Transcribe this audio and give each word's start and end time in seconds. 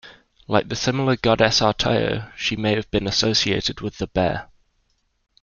Like 0.47 0.67
the 0.67 0.75
similar 0.75 1.15
goddess 1.15 1.59
Artio, 1.59 2.35
she 2.35 2.55
may 2.55 2.73
have 2.73 2.89
been 2.89 3.05
associated 3.05 3.81
with 3.81 3.99
the 3.99 4.07
bear. 4.07 4.49